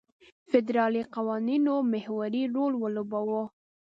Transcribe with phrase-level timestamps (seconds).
[0.49, 3.43] فدرالي قوانینو محوري رول ولوباوه.